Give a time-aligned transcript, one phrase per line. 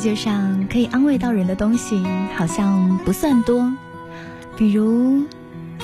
[0.00, 2.02] 世界上可以安慰到人的东西
[2.34, 3.70] 好像不算多，
[4.56, 5.26] 比如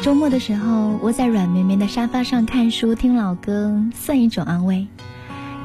[0.01, 4.87] 周末的时候窝在软绵绵的沙发上看书听老歌，算一种安慰；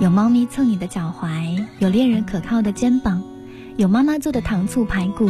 [0.01, 3.23] 有猫咪蹭你的脚踝，有恋人可靠的肩膀，
[3.77, 5.29] 有妈妈做的糖醋排骨，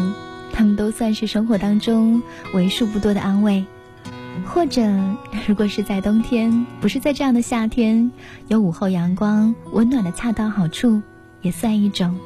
[0.52, 2.24] 他们都算是生活当中
[2.56, 3.64] 为数不多的安慰。
[4.48, 4.82] 或者，
[5.46, 8.12] 如果是在冬天，不是在这样的夏天，
[8.48, 11.04] 有午后阳光温暖的恰到好处，
[11.44, 12.18] 也算一种。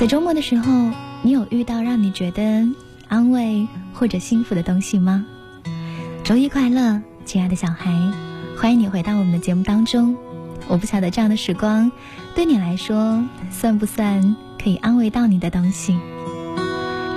[0.00, 0.90] 在周末的时候，
[1.20, 2.66] 你有遇到让你觉得
[3.08, 5.26] 安慰或者幸福的东西吗？
[6.24, 7.92] 周一快乐，亲爱的小孩，
[8.56, 10.16] 欢迎你回到我们的节目当中。
[10.68, 11.92] 我不晓得这样的时光，
[12.34, 15.94] 对你来说算不算可以安慰到你的东西？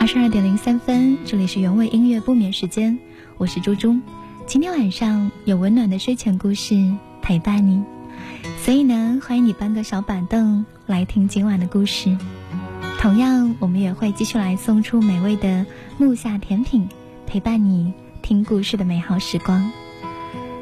[0.02, 3.00] 二十二点零三分，这里是原味音乐不眠时间，
[3.38, 3.98] 我是猪猪。
[4.46, 6.76] 今天晚上有温暖的睡前故事
[7.22, 7.82] 陪伴你，
[8.62, 12.18] 所以呢，欢迎你搬个小板凳来听今晚的故事。
[13.04, 15.66] 同样，我们也会继续来送出美味的
[15.98, 16.88] 木下甜品，
[17.28, 19.70] 陪伴你听故事的美好时光。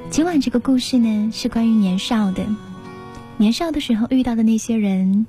[0.09, 2.43] 今晚这个故事呢，是关于年少的，
[3.37, 5.27] 年少的时候遇到的那些人，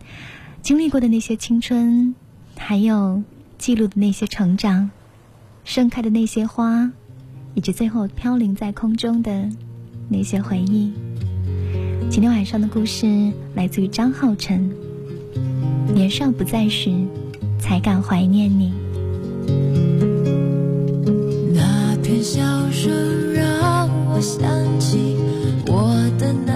[0.63, 2.15] 经历过的那些青春，
[2.57, 3.23] 还有
[3.59, 4.91] 记录的那些成长，
[5.65, 6.91] 盛开的那些花，
[7.53, 9.51] 以及最后飘零在空中的
[10.09, 10.95] 那些回忆。
[12.09, 14.82] 今天晚上的故事来自于张浩辰。
[15.93, 16.91] 年少不在时，
[17.59, 18.73] 才敢怀念你。
[21.55, 22.41] 那片笑
[22.71, 24.43] 声让我想
[24.81, 25.17] 起
[25.67, 26.52] 我的那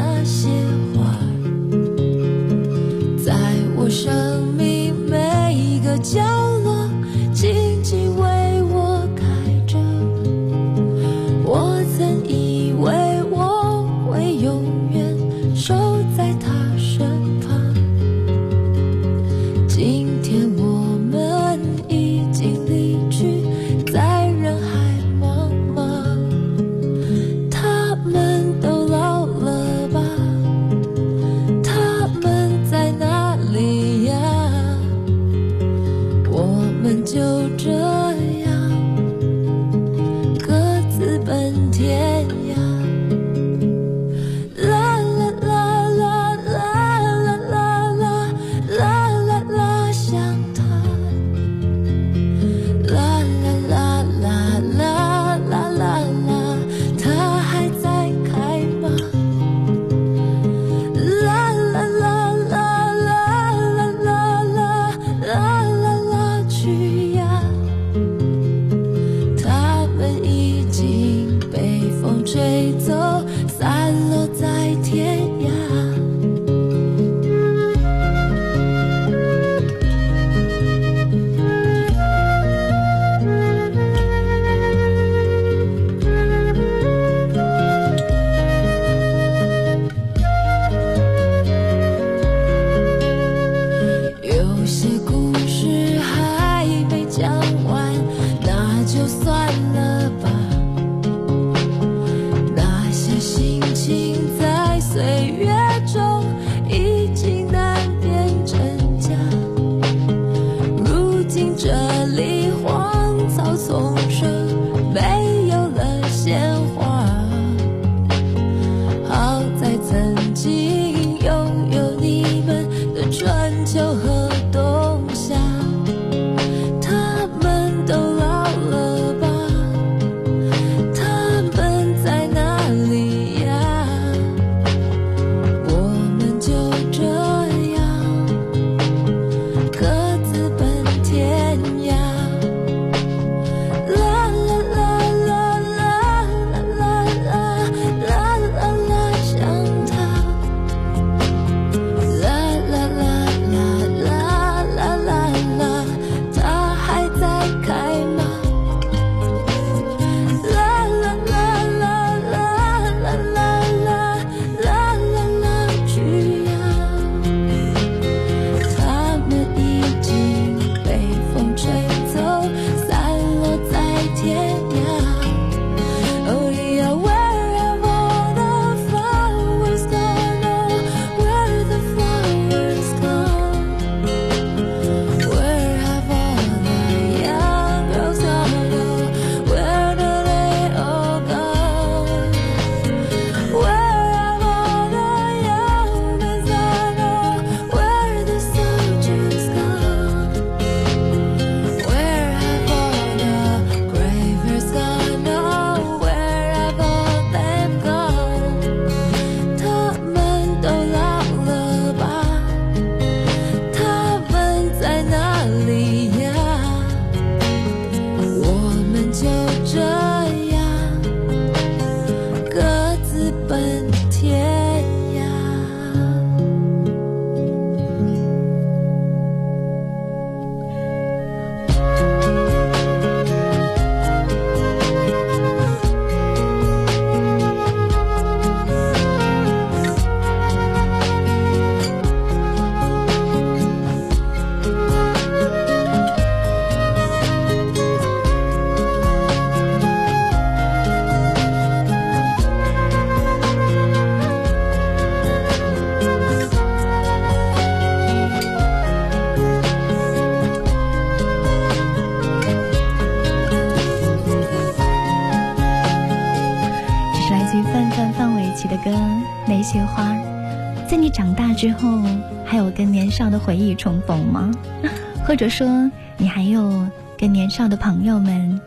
[273.67, 274.51] 忆重逢吗？
[275.27, 276.87] 或者说，你还有
[277.19, 278.61] 跟年少的朋友们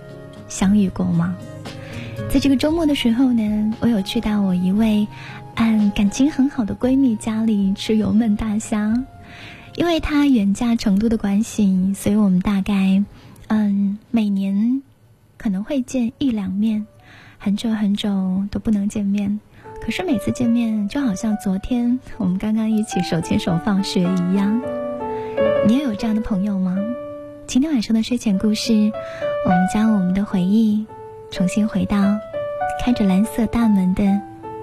[0.48, 1.36] 相遇过吗？
[2.30, 5.08] 在这个周末的时候呢，我有去到我一位
[5.56, 8.94] 嗯感情很好的闺蜜家里吃油焖大虾，
[9.76, 13.04] 因为她远嫁成都的关系，所以我们大概
[13.48, 14.84] 嗯每年
[15.38, 16.86] 可能会见一两面。
[17.42, 19.40] 很久很久都不能见面，
[19.82, 24.79] 可是每次见面就好像昨天我们刚刚一起手牵手放学一样。
[25.68, 26.78] 你也有这样的朋友吗？
[27.48, 28.74] 今天晚上的睡前故事，
[29.46, 30.86] 我们将我们的回忆
[31.32, 31.98] 重新回到
[32.84, 34.04] 开着蓝色大门的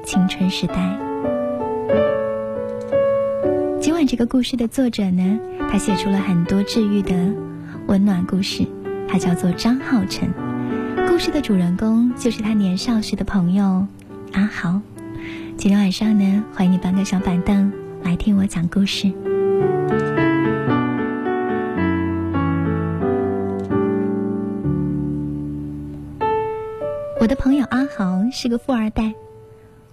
[0.05, 0.75] 青春时代。
[3.81, 5.39] 今晚这个故事的作者呢，
[5.71, 7.15] 他写出了很多治愈的
[7.87, 8.67] 温暖故事，
[9.09, 10.29] 他叫做张浩辰。
[11.09, 13.87] 故事的主人公就是他年少时的朋友
[14.33, 14.81] 阿豪。
[15.57, 17.73] 今天晚上呢，欢迎你搬个小板凳
[18.03, 19.13] 来听我讲故事。
[27.27, 29.13] 我的朋友阿豪是个富二代。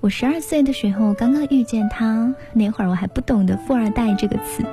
[0.02, 4.64] 我十二岁的时候刚刚遇见他，那会儿我还不懂得“富二代”这个词。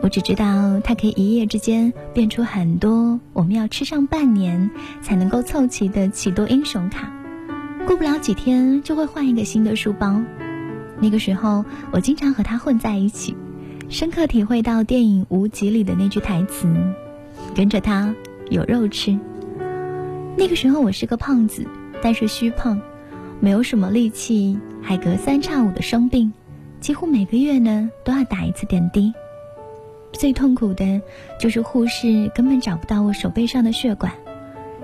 [0.00, 4.70] 我只知道他可以一夜之间变出很多我们要吃上半年
[5.02, 7.12] 才能够凑齐的启多英雄卡，
[7.88, 10.22] 过不了几天就会换一个新的书包。
[11.00, 13.36] 那个时候我经常和他混在一起，
[13.88, 16.68] 深刻体会到电影《无极》里的那句台词
[17.52, 18.14] ：“跟着他
[18.48, 19.18] 有肉吃。”
[20.38, 21.66] 那个时候我是个胖子，
[22.02, 22.80] 但是虚胖，
[23.40, 26.32] 没有什么力气，还隔三差五的生病，
[26.80, 29.12] 几乎每个月呢都要打一次点滴。
[30.12, 31.00] 最痛苦的
[31.38, 34.12] 就是护士根本找不到我手背上的血管，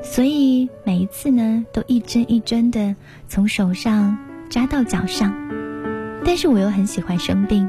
[0.03, 2.95] 所以每一次呢都一针一针的
[3.29, 4.19] 从手上
[4.49, 5.35] 扎到脚上。
[6.25, 7.69] 但是我又很喜欢生病，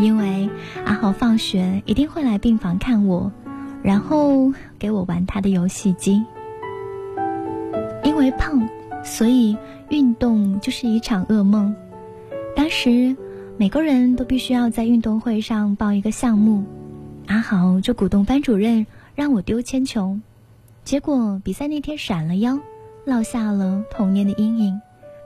[0.00, 0.48] 因为
[0.84, 3.32] 阿豪放学一定会来病房看我，
[3.82, 6.24] 然后给我玩他的游戏机。
[8.18, 8.68] 因为胖，
[9.04, 9.56] 所以
[9.90, 11.72] 运动就是一场噩梦。
[12.56, 13.16] 当时
[13.56, 16.64] 每个人都必须要在运动会上报一个项目。
[17.28, 18.84] 阿豪就鼓动班主任
[19.14, 20.18] 让我丢铅球，
[20.82, 22.58] 结果比赛那天闪了腰，
[23.04, 24.80] 落下了童年的阴影。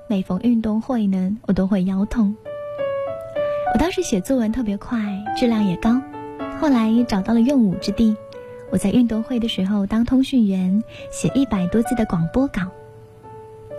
[0.06, 2.36] 每逢运动会呢，我都会腰痛。
[3.72, 5.00] 我当时写作文特别快，
[5.34, 5.98] 质量也高，
[6.60, 8.14] 后来找到了用武之地。
[8.70, 12.60] 我在运动会的时候当通讯员，写一百多字的广播稿。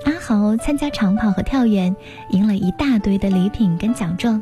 [0.05, 1.95] 阿豪参加长跑和跳远，
[2.31, 4.41] 赢了一大堆的礼品跟奖状。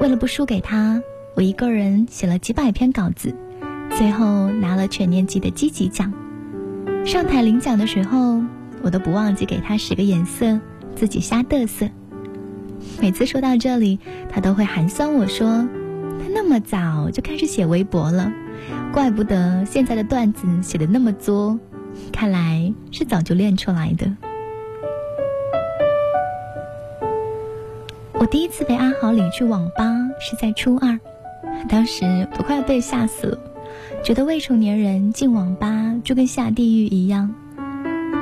[0.00, 1.02] 为了不输给他。
[1.34, 3.36] 我一个人写了几百篇稿子，
[3.90, 6.10] 最后拿了全年级的积极奖。
[7.04, 8.40] 上台领奖的时候，
[8.80, 10.58] 我都不忘记给他使个眼色，
[10.94, 11.86] 自己瞎嘚瑟。
[12.98, 15.68] 每次说到这里，他都会寒酸我说
[16.18, 18.32] ：“他那么早就开始写微博了，
[18.90, 21.60] 怪不得现在的段子写的那么作，
[22.10, 24.10] 看来是早就练出来的。”
[28.18, 30.98] 我第一次被阿豪领去网吧是在初二。
[31.68, 33.38] 当时都快要被吓死了，
[34.02, 37.34] 觉得未成年人进网吧就跟下地狱一样。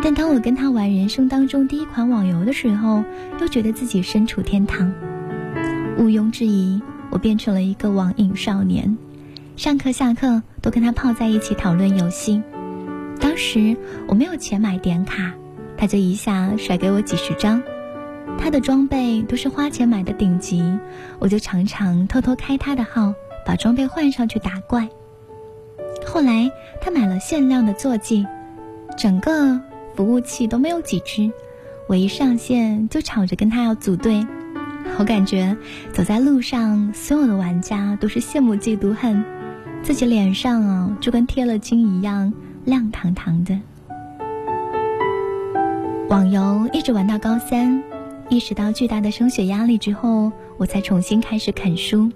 [0.02, 3.04] 但当我跟他玩人生当中第一款网游的时候，
[3.40, 4.92] 又觉得自己身处天堂。
[5.96, 8.96] 毋庸置疑，我变成了一个网瘾少年，
[9.56, 12.42] 上课下课都跟他泡在一起讨论游戏。
[13.20, 13.76] 当时
[14.08, 15.32] 我没有钱买点卡，
[15.76, 17.62] 他就一下甩给我几十张。
[18.38, 20.62] 他的装备都是花钱买的顶级，
[21.18, 23.14] 我就常常偷偷开他的号。
[23.46, 24.88] 把装备换上去打怪。
[26.06, 26.50] 后来
[26.80, 28.26] 他买了限量的坐骑，
[28.96, 29.60] 整个
[29.94, 31.30] 服务器都没有几只，
[31.86, 34.26] 我一上线就吵着跟他要组队。
[34.96, 35.54] 我感觉
[35.92, 39.22] 走在路上，所有的玩家都是羡慕嫉妒恨，
[39.82, 42.32] 自己脸上啊就跟贴了金一样
[42.64, 43.60] 亮堂堂的。
[46.08, 47.82] 网游一直玩到高三，
[48.30, 52.10] 意识到巨大的升学压力之后，我才重新开始啃书。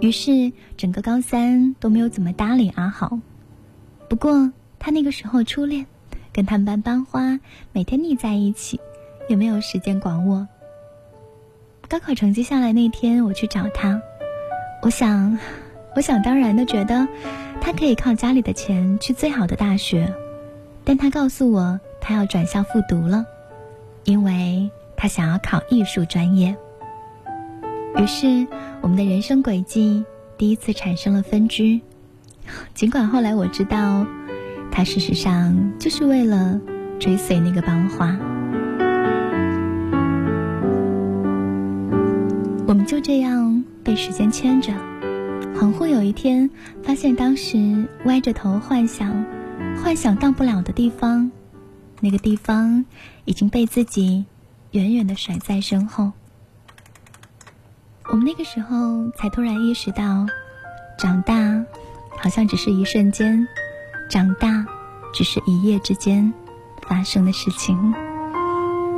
[0.00, 3.18] 于是，整个高三都没有怎么搭理阿豪。
[4.08, 5.86] 不过，他那个时候初恋，
[6.32, 7.38] 跟他们班班花
[7.72, 8.80] 每天腻在一起，
[9.28, 10.46] 也没有时间管我。
[11.88, 14.00] 高考成绩下来那天，我去找他，
[14.82, 15.38] 我想，
[15.96, 17.08] 我想当然的觉得，
[17.60, 20.14] 他可以靠家里的钱去最好的大学，
[20.84, 23.26] 但他告诉我，他要转校复读了，
[24.04, 24.70] 因为
[25.02, 26.54] 他想要考艺术专业。
[27.96, 28.46] 于是，
[28.82, 30.04] 我们的人生轨迹
[30.36, 31.80] 第一次产生了分支。
[32.74, 34.06] 尽管后来我知道，
[34.70, 36.60] 他事实上就是为了
[36.98, 38.14] 追随那个班花。
[42.66, 44.70] 我们就这样被时间牵着，
[45.56, 46.50] 恍惚有一天
[46.82, 49.24] 发现，当时歪着头幻想、
[49.82, 51.32] 幻想到不了的地方，
[52.02, 52.84] 那个地方
[53.24, 54.26] 已经被自己
[54.72, 56.12] 远远的甩在身后。
[58.04, 60.26] 我们那个时候才突然意识到，
[60.98, 61.34] 长大
[62.18, 63.46] 好像只是一瞬间，
[64.08, 64.66] 长大
[65.14, 66.32] 只是一夜之间
[66.82, 67.94] 发生的事情。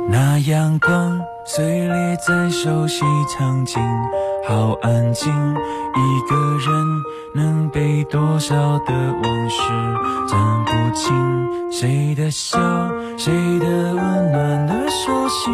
[0.09, 3.81] 那阳光碎裂在熟悉场景，
[4.47, 5.31] 好安静。
[5.95, 9.61] 一个人能背多少的往事
[10.27, 11.71] 占不清？
[11.71, 12.59] 谁的笑，
[13.17, 15.53] 谁的温暖的手心，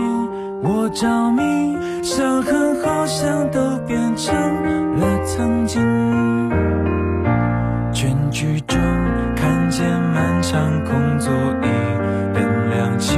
[0.64, 1.78] 我着迷。
[2.02, 4.34] 伤痕好像都变成
[4.98, 5.82] 了曾经。
[7.92, 8.78] 全剧终，
[9.36, 11.68] 看见漫长空座椅
[12.34, 13.18] 灯亮起。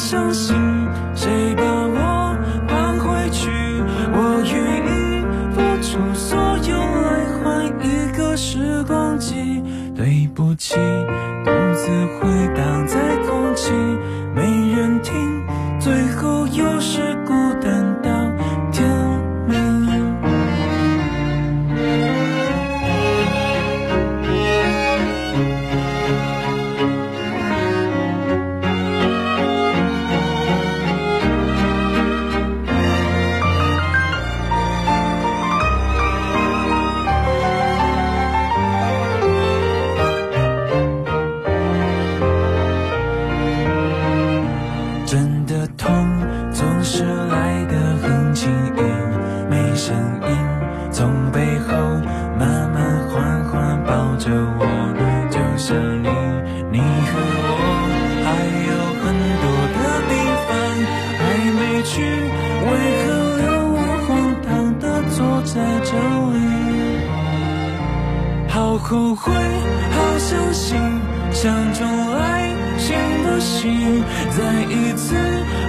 [0.00, 0.56] 相信
[1.14, 1.54] 谁
[68.90, 70.76] 后悔，好伤心，
[71.30, 74.02] 想重来，行不行？
[74.36, 75.14] 再一次，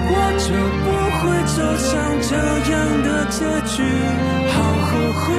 [0.10, 0.50] 我就
[0.82, 2.34] 不会走向这
[2.72, 2.74] 样
[3.04, 3.86] 的结局。
[4.50, 4.58] 好
[4.90, 4.90] 后
[5.22, 5.30] 悔，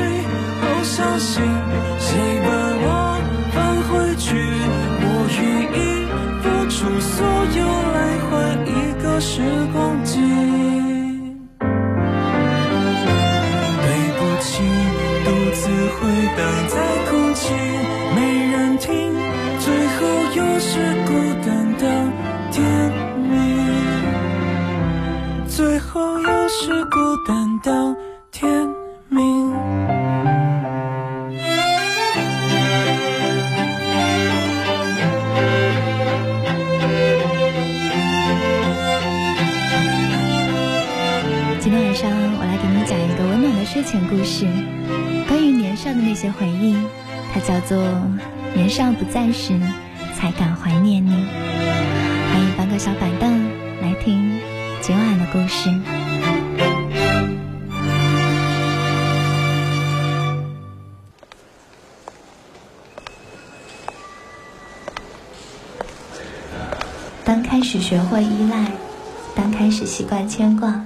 [0.61, 1.43] 好伤心，
[1.99, 2.09] 谁
[2.45, 2.47] 把
[2.85, 2.87] 我
[3.51, 3.59] 放
[3.91, 4.39] 回去？
[5.03, 5.05] 我
[5.43, 5.43] 愿
[5.75, 6.07] 意
[6.41, 7.11] 付出所
[7.59, 7.99] 有来
[8.31, 8.31] 换
[8.65, 8.71] 一
[9.03, 10.23] 个时光机。
[13.83, 14.63] 对不起，
[15.25, 15.99] 独自回
[16.39, 16.79] 荡在。
[17.13, 17.45] 空气
[25.93, 27.95] 最后又是孤单到
[28.31, 28.51] 天
[29.11, 29.53] 明。
[41.61, 44.47] 今天晚上我来给你讲一个温暖的睡前故事，
[45.29, 46.75] 关于年少的那些回忆。
[47.35, 47.77] 它叫做
[48.55, 49.61] 年少不在时，
[50.15, 51.11] 才敢怀念你。
[52.31, 53.42] 欢迎搬个小板凳
[55.33, 55.71] 故事。
[67.25, 68.71] 当开始学会依赖，
[69.35, 70.85] 当开始习惯牵挂，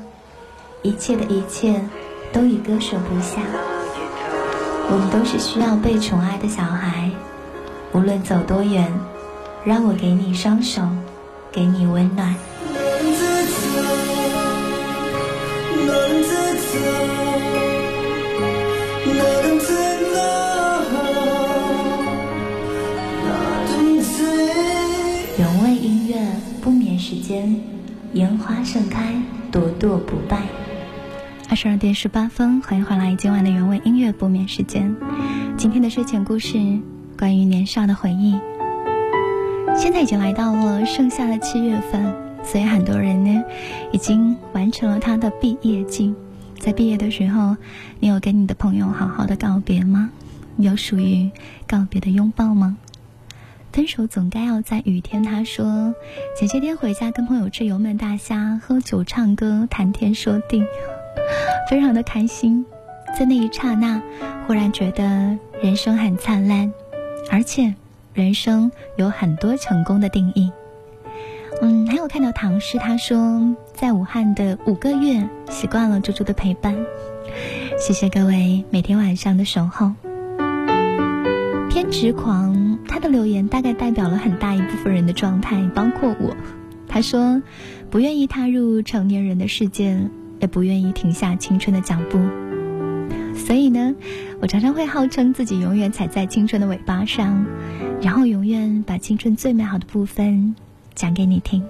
[0.82, 1.82] 一切的一切
[2.32, 3.42] 都已割舍不下。
[4.88, 7.10] 我们都是需要被宠爱的小孩，
[7.92, 8.92] 无论走多远，
[9.64, 10.82] 让我给你双手，
[11.50, 12.32] 给你温暖。
[26.66, 27.60] 不眠时间，
[28.14, 29.14] 烟花盛开，
[29.52, 30.42] 朵朵不败。
[31.48, 34.92] 二十二点十八分，欢迎回来今晚的原味音乐不眠时间。
[35.56, 36.58] 今天的睡前故事
[37.16, 38.36] 关于年少的回忆。
[39.76, 43.44] 现在已经来到了盛夏的七月份，所以很多人呢
[43.92, 46.12] 已经完成了他的毕业季。
[46.58, 47.56] 在毕业的时候，
[48.00, 50.10] 你有跟你的朋友好好的告别吗？
[50.56, 51.30] 有属于
[51.68, 52.76] 告别的拥抱吗？
[53.76, 55.22] 分手总该要在雨天。
[55.22, 55.94] 他说，
[56.34, 60.64] 前些天回家跟朋友吃油焖大虾，喝酒唱歌，谈天说地。
[61.68, 62.64] 非常的开心。
[63.18, 64.00] 在那一刹那，
[64.46, 66.72] 忽然觉得人生很灿烂，
[67.30, 67.74] 而且
[68.14, 70.50] 人生有很多成功的定义。
[71.60, 76.74] 嗯，还有看到唐诗，他说在武汉的五个月，习惯了猪猪的陪伴。
[77.78, 79.92] 谢谢各位每天晚上的守候。
[81.68, 82.55] 偏执狂，
[82.88, 86.36] 他的留言大概代表了很大一部分人的状态，包括我。
[86.88, 87.42] 他说，
[87.90, 90.08] 不愿意踏入成年人的世界，
[90.40, 92.18] 也不愿意停下青春的脚步。
[93.34, 93.94] 所以呢，
[94.40, 97.44] 我常常会号称自己永远踩在青春的尾巴上，
[98.00, 100.54] 然后永远把青春最美好的部分
[100.94, 101.62] 讲给你听。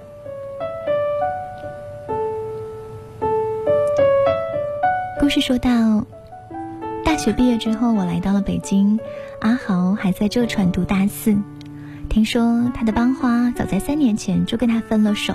[5.19, 6.07] 故事说到，
[7.07, 8.99] 大学毕业之后，我来到了北京，
[9.41, 11.37] 阿豪还在浙传读大四。
[12.09, 15.33] 听说他的班花早在三年前就跟他分了手，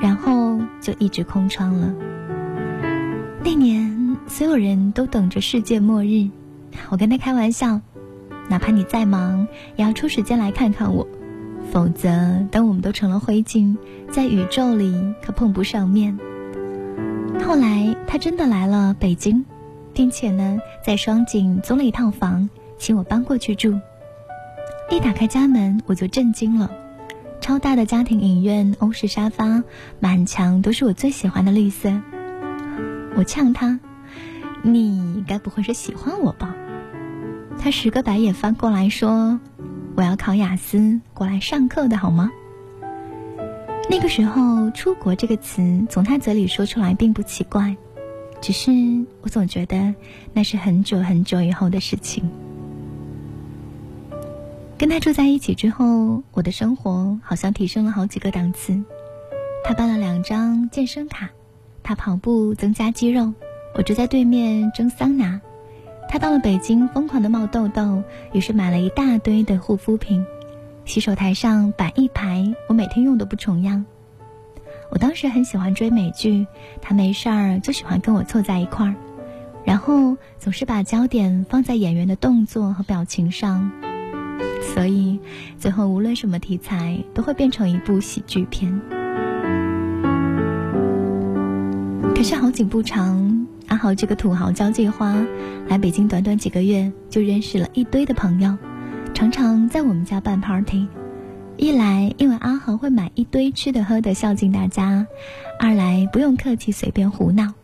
[0.00, 1.92] 然后就一直空窗了。
[3.44, 6.30] 那年所有人都等着世界末日，
[6.88, 7.82] 我跟他开玩笑，
[8.48, 11.06] 哪怕你再忙，也要抽时间来看看我，
[11.70, 13.76] 否则等我们都成了灰烬，
[14.10, 16.18] 在宇宙里可碰不上面。
[17.46, 19.44] 后来他真的来了北京，
[19.94, 23.78] 并且呢在双井租了一套房，请我搬过去住。
[24.90, 26.70] 一打开家门，我就震惊了，
[27.40, 29.62] 超大的家庭影院，欧式沙发，
[30.00, 31.90] 满墙都是我最喜欢的绿色。
[33.16, 33.80] 我呛他
[34.62, 36.54] ：“你该不会是喜欢我吧？”
[37.58, 39.40] 他十个白眼翻过来说
[39.96, 42.30] ：“我要考雅思，过来上课的好吗？”
[43.88, 47.76] 那个时候，“出国”这个词从他嘴里说出来并不奇怪，
[48.44, 48.70] 只是
[49.22, 49.94] 我总觉得
[50.34, 52.28] 那是很久很久以后的事情。
[54.76, 58.78] 跟他住在一起之后，我的生活好像提升了好几个档次。
[59.64, 61.30] 他办了两张健身卡，
[61.82, 63.32] 他跑步增加肌肉，
[63.76, 65.40] 我就在对面蒸桑拿。
[66.06, 68.02] 他到了北京疯狂的冒痘痘，
[68.34, 70.22] 于是买了一大堆的护肤品。
[70.84, 73.86] 洗手台上摆一排，我每天用都不重样。
[74.94, 76.46] 我当时很喜欢追美剧，
[76.80, 78.94] 他没事儿就喜欢跟我凑在一块儿，
[79.64, 83.72] 然后总是把焦点放在演员的动作和表情上。
[84.62, 85.18] 所以，
[85.58, 88.80] 最后无论什么题材都会变成一部喜剧片。
[92.14, 95.12] 可是好景不长，阿豪这个土豪交际花
[95.66, 98.56] 来北京短短几个月就认识了一堆的朋友，
[99.12, 100.86] 常常在我们家办 party。
[101.56, 105.06] 一来因为阿豪会买一堆吃的喝的孝敬大家，
[105.58, 107.54] 二来不用客气随便胡闹。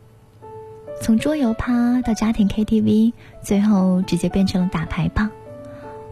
[1.03, 5.31] 从桌游趴到家庭 KTV，最后直接变成了打牌棒。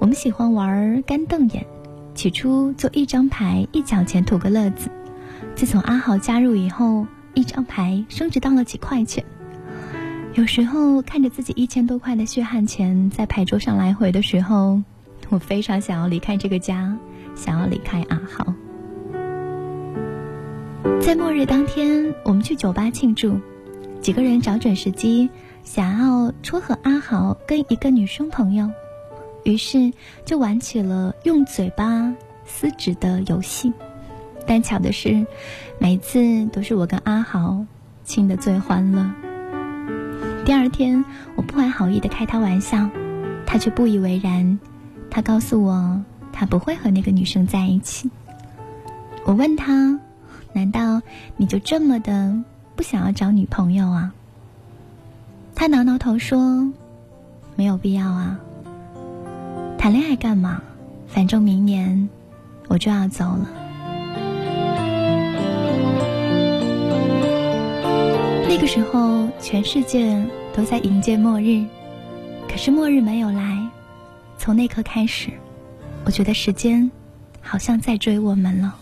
[0.01, 1.67] 我们喜欢玩干瞪眼，
[2.15, 4.91] 起初就一张牌一角钱图个乐子。
[5.55, 9.25] 自从阿豪加入以后，一张牌升值到了几块钱。
[10.35, 14.83] 有时候看着自己一千多块的血汗钱在牌桌上来回的时候，
[15.29, 16.97] 我非常想要离开这个家，
[17.39, 18.53] 想要离开阿豪。
[21.01, 23.39] 在末日当天，我们去酒吧庆祝，
[24.03, 25.31] 几个人找准时机，
[25.65, 28.69] 想要撮合阿豪跟一个女生朋友。
[29.45, 29.93] 于是
[30.27, 32.13] 就玩起了用嘴巴
[32.45, 33.73] 撕纸的游戏，
[34.47, 35.25] 但巧的是，
[35.79, 37.65] 每次都是我跟阿豪
[38.05, 39.11] 亲的最欢乐。
[40.45, 41.03] 第二天，
[41.37, 42.91] 我不怀好意的开他玩笑，
[43.47, 44.59] 他却不以为然。
[45.11, 46.03] 他告诉我，
[46.39, 48.09] 他不会和那个女生在一起。
[49.25, 49.99] 我问他，
[50.53, 51.03] 难道
[51.37, 52.33] 你就这么的
[52.77, 54.15] 不想要找女朋友啊？
[55.57, 56.73] 他挠挠头说，
[57.57, 58.39] 没有必要啊。
[59.77, 60.63] 谈恋爱干嘛？
[61.09, 62.09] 反正明年
[62.69, 63.49] 我就要走了。
[68.49, 70.25] 那个时候，全世界
[70.55, 71.65] 都在迎接末日，
[72.49, 73.59] 可是末日没有来。
[74.39, 75.33] 从那刻开始，
[76.09, 76.91] 我觉得时间
[77.43, 78.75] 好像在追我们了。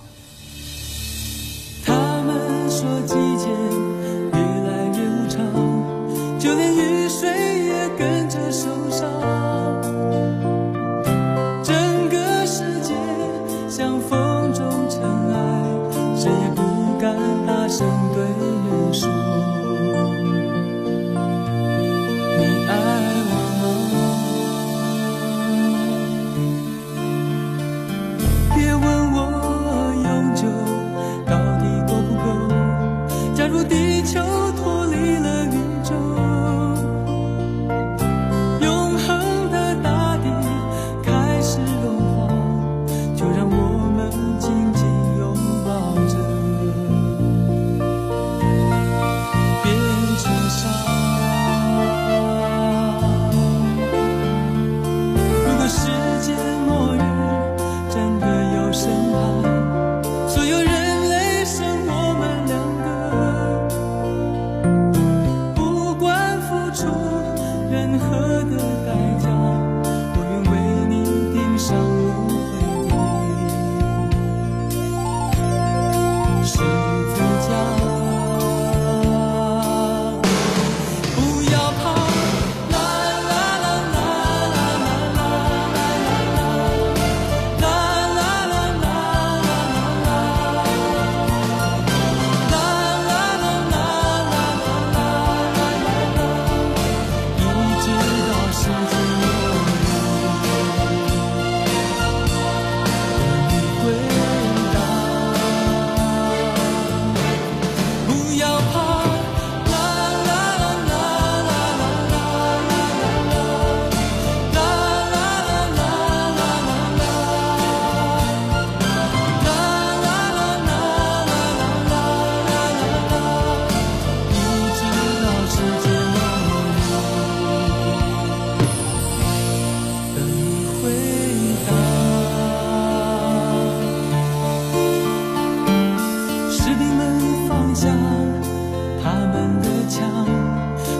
[139.62, 140.04] 的墙，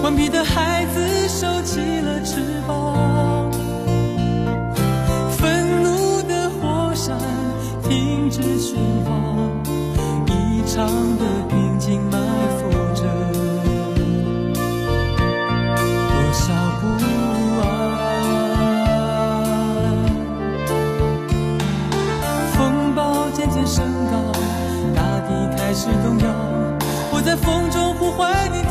[0.03, 3.51] 顽皮的孩子收起了翅膀，
[5.31, 7.19] 愤怒的火山
[7.83, 9.15] 停止释放，
[10.27, 10.87] 异常
[11.19, 12.19] 的平静埋
[12.59, 13.03] 伏着
[16.09, 16.45] 多少
[16.81, 16.85] 不
[17.63, 17.65] 安。
[22.53, 24.15] 风暴渐渐升高，
[24.95, 26.26] 大地开始动摇。
[27.17, 28.66] 我在风中呼唤你，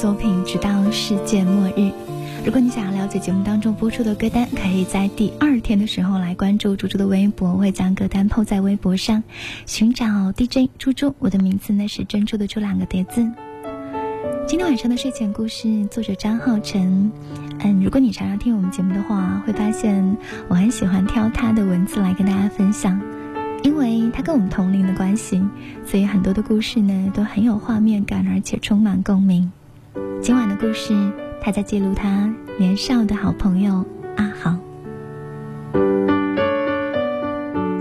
[0.00, 1.80] 作品《直到世界末日》。
[2.42, 9.22] 如果你想要了解节目当中播出的歌单，可以在第二天的时候来关注猪猪的微博，我会将歌单 PO 在微博上，
[9.66, 11.14] 寻找 DJ 猪猪。
[11.18, 13.30] 我的名字呢是珍珠的珠两个叠字。
[14.46, 17.12] 今天晚上的睡前故事，作者张浩辰。
[17.58, 20.16] 嗯，如果你常常听我们节目的话，会发现
[20.48, 22.98] 我很喜欢挑他的文字来跟大家分享，
[23.62, 25.42] 因为他跟我们同龄的关系，
[25.84, 29.52] 所以很多的故事呢都很有画面感，而且充满共鸣。
[30.22, 30.94] 今晚的故事，
[31.40, 33.84] 他在记录他年少的好朋友
[34.16, 34.56] 阿豪。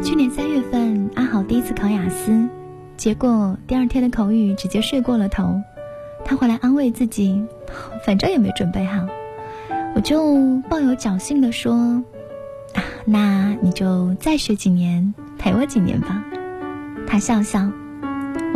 [0.01, 2.47] 去年三月份，阿豪第一次考雅思，
[2.97, 5.61] 结果第二天的口语直接睡过了头。
[6.25, 7.43] 他回来安慰自己，
[8.05, 9.05] 反正也没准备好。
[9.95, 11.73] 我就抱有侥幸的说
[12.73, 16.23] ：“啊，那你就再学几年，陪我几年吧。”
[17.07, 17.71] 他笑笑：“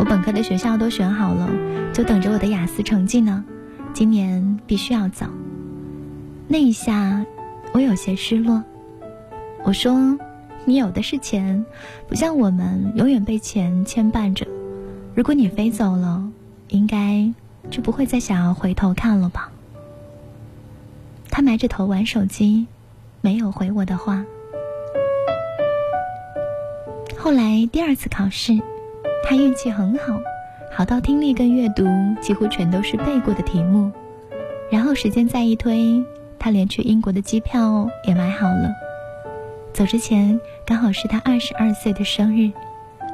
[0.03, 1.49] 我本科的学校都选好了，
[1.93, 3.41] 就等着我的雅思成绩呢。
[3.93, 5.25] 今年必须要走。”
[6.45, 7.25] 那一下，
[7.71, 8.61] 我有些失落。
[9.63, 10.19] 我说
[10.67, 11.65] ：“你有的是钱，
[12.05, 14.45] 不像我们永远被钱牵绊着。
[15.15, 16.21] 如果你飞走了，
[16.67, 17.31] 应该
[17.69, 19.49] 就不会再想要回头看了吧？”
[21.31, 22.67] 他埋着头玩手机，
[23.21, 24.25] 没有回我的话。
[27.17, 28.59] 后来第二次考试，
[29.23, 30.19] 他运气很好，
[30.71, 31.85] 好到听力跟阅读
[32.21, 33.91] 几乎全都是背过的题目。
[34.69, 36.03] 然后时间再一推，
[36.37, 38.71] 他连去英国的机票也买好了。
[39.71, 42.51] 走之前刚好是他二十二岁的生日，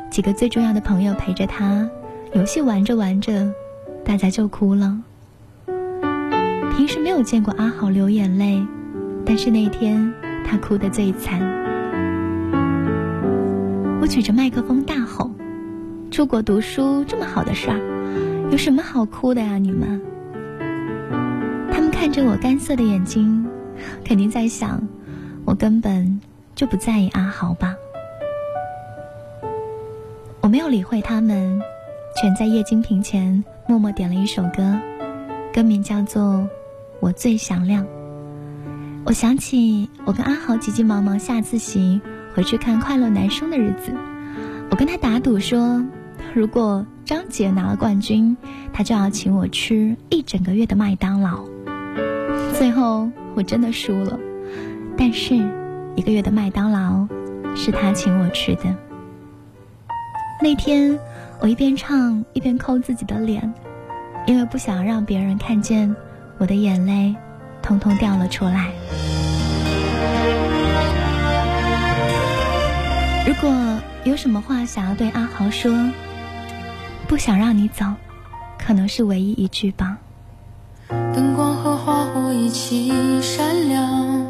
[0.10, 1.90] 几个最重要的朋友陪着他，
[2.34, 3.54] 游戏玩着玩着，
[4.04, 4.98] 大家就哭了。
[6.76, 8.62] 平时没有见过阿豪流眼泪，
[9.26, 10.14] 但是那天
[10.46, 11.40] 他哭得最惨。
[14.02, 15.30] 我举着麦克风大吼
[16.20, 17.80] ：“出国读书这么好的事儿，
[18.52, 19.58] 有什么好哭的呀？
[19.58, 20.02] 你们！”
[21.72, 23.48] 他们看着我干涩的眼睛，
[24.04, 24.86] 肯定在想，
[25.46, 26.20] 我根本
[26.56, 27.74] 就不在意阿豪吧。
[30.42, 31.62] 我没有理会他们，
[32.22, 34.78] 全在液晶屏前默默点了一首歌，
[35.54, 36.22] 歌名叫做
[37.00, 37.86] 《我最响亮》。
[39.06, 42.02] 我想起我跟阿豪急急忙忙下自习
[42.34, 43.94] 回去看《快乐男生》的日子，
[44.70, 45.82] 我跟他打赌说，
[46.36, 48.38] 如果张杰拿了冠军，
[48.72, 51.44] 他就要请我吃一整个月的麦当劳。
[52.54, 54.18] 最后我真的输了，
[54.96, 55.36] 但是
[55.96, 57.08] 一个月的麦当劳
[57.56, 58.64] 是他请我吃的。
[60.42, 60.98] 那天
[61.40, 63.52] 我一边唱一边抠自己的脸，
[64.28, 65.94] 因为不想让别人看见
[66.38, 67.16] 我的眼泪，
[67.62, 68.72] 通通掉了出来。
[73.28, 75.72] 如果有什么话想要对阿豪说，
[77.10, 77.86] 不想让你走，
[78.64, 79.98] 可能是唯一一句吧。
[80.90, 84.24] 灯光和花火一起闪亮，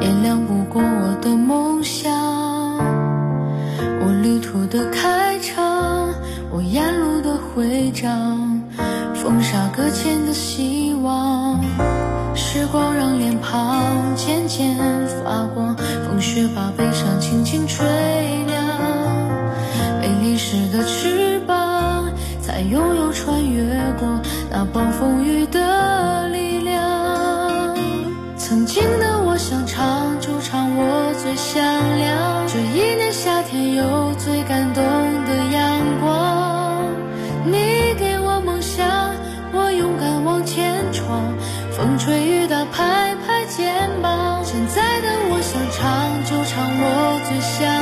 [0.00, 2.08] 也亮不过我的梦想。
[4.00, 6.14] 我旅途的开场，
[6.52, 8.62] 我沿路的徽章，
[9.12, 11.60] 风沙搁浅的希望。
[12.32, 14.78] 时光让脸庞渐渐
[15.24, 17.84] 发光，风雪把悲伤轻轻吹
[18.46, 18.78] 凉。
[20.00, 21.27] 被淋湿的翅
[22.58, 23.62] 膀，才拥有穿越
[24.00, 27.76] 过那暴风雨的力量。
[28.36, 31.62] 曾经的我想唱就唱，我最响
[31.98, 32.48] 亮。
[32.48, 36.82] 这一年夏天有最感动的阳光。
[37.44, 39.14] 你给我梦想，
[39.52, 41.32] 我勇敢往前闯。
[41.70, 44.42] 风吹雨打，拍拍肩膀。
[44.42, 45.78] 现在的我想唱
[46.24, 47.77] 就唱，我最响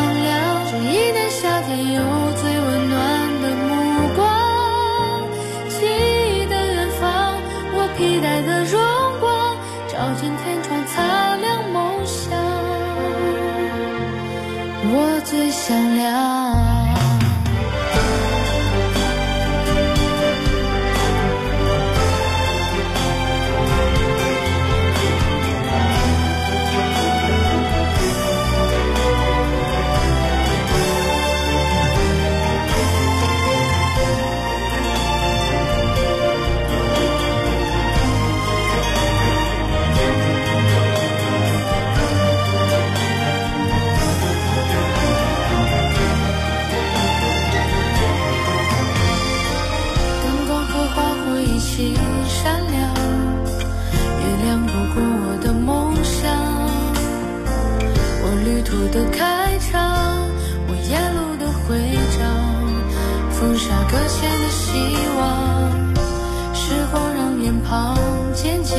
[58.77, 59.81] 路的开场，
[60.69, 62.29] 我沿路的徽章，
[63.31, 64.69] 风沙搁浅的希
[65.17, 65.25] 望。
[66.53, 67.97] 时光让脸庞
[68.35, 68.77] 渐渐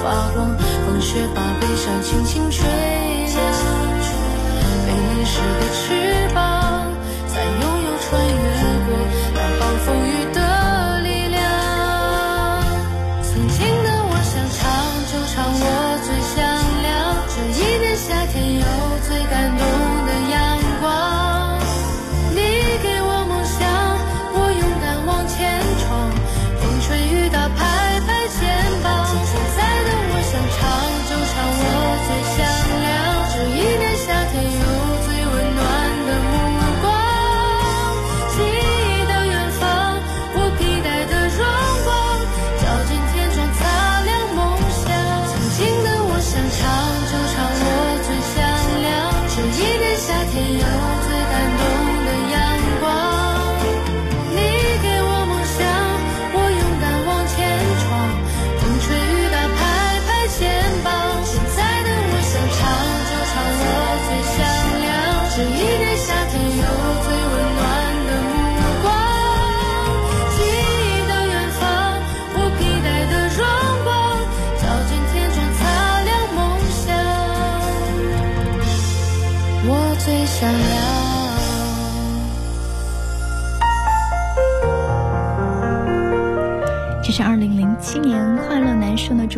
[0.00, 3.36] 发光，风雪把悲伤轻轻吹凉。
[4.86, 5.82] 被淋湿的翅
[6.34, 6.86] 膀，
[7.26, 7.42] 才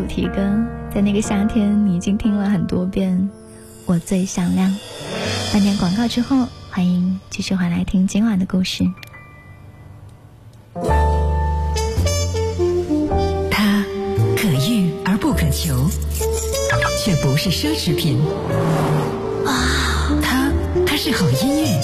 [0.05, 0.37] 主题歌，
[0.95, 3.31] 在那个夏天，你已经听了很多遍。
[3.87, 4.77] 我最响亮。
[5.51, 8.85] 半点广告之后，欢迎继续回来听今晚的故事。
[13.51, 13.83] 它
[14.37, 15.89] 可遇而不可求，
[17.03, 18.21] 却不是奢侈品。
[19.47, 20.53] 啊，它
[20.87, 21.81] 它是好音乐。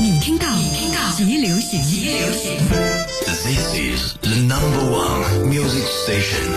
[0.00, 3.11] 你听到，你听到，极流行，极流行。
[3.24, 6.50] This is the number one music station.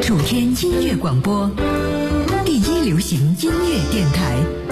[0.00, 1.50] 楚天音乐广播，
[2.44, 4.63] 第一流行音乐电台。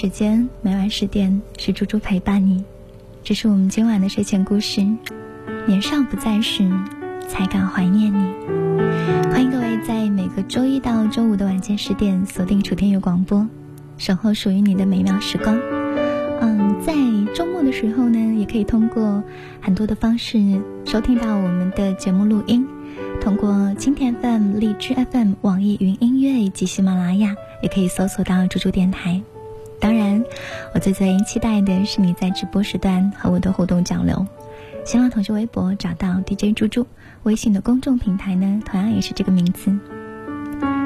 [0.00, 2.64] 时间，每晚十点是猪猪陪伴你。
[3.22, 4.80] 这是我们今晚的睡前故事。
[5.66, 6.66] 年少不再时，
[7.28, 8.32] 才敢怀念你。
[9.30, 13.46] 欢迎各位在每个周一到周五的晚间十点锁定楚天佑广播，
[13.98, 15.60] 守候属于你的美妙时光。
[16.40, 16.94] 嗯，在
[17.34, 19.22] 周末的时候呢，也可以通过
[19.60, 22.66] 很多的方式收听到我们的节目录音，
[23.20, 29.20] 通过蜻蜓 FM、荔枝 FM、网易云音乐以及喜马拉雅，也可以搜索到猪猪电台。
[29.80, 30.24] 当然，
[30.74, 34.26] 我最最期待的是你在直播时段和我的互动交流。
[34.84, 36.86] 新浪同事微博找到 DJ 猪猪，
[37.22, 39.76] 微信的公众平台呢，同样也是这个名字。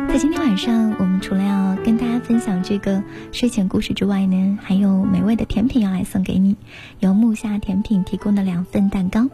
[0.08, 3.02] 在今天晚上，我们除了要跟大家分享这个
[3.32, 6.56] 睡前故事之外呢，还有美味的甜品要来送给你，
[7.00, 9.28] 由木下甜品提供的两份蛋糕，